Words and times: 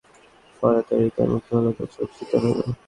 ফলে 0.57 0.79
তাঁর 0.87 0.99
হৃদয় 1.03 1.27
মুগ্ধ 1.31 1.49
হল 1.55 1.65
তাঁর 1.77 1.89
চোখ 1.95 2.09
শীতল 2.17 2.43
হল। 2.47 2.59